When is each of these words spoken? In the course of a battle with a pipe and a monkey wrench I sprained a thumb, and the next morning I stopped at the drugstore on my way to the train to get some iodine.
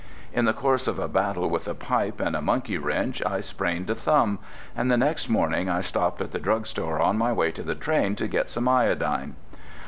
In 0.33 0.45
the 0.45 0.51
course 0.53 0.87
of 0.87 0.97
a 0.97 1.07
battle 1.07 1.47
with 1.47 1.67
a 1.67 1.75
pipe 1.75 2.19
and 2.19 2.35
a 2.35 2.41
monkey 2.41 2.79
wrench 2.79 3.21
I 3.23 3.39
sprained 3.39 3.87
a 3.91 3.93
thumb, 3.93 4.39
and 4.75 4.89
the 4.89 4.97
next 4.97 5.29
morning 5.29 5.69
I 5.69 5.81
stopped 5.81 6.21
at 6.21 6.31
the 6.31 6.39
drugstore 6.39 6.99
on 6.99 7.19
my 7.19 7.31
way 7.31 7.51
to 7.51 7.61
the 7.61 7.75
train 7.75 8.15
to 8.15 8.27
get 8.27 8.49
some 8.49 8.67
iodine. 8.67 9.35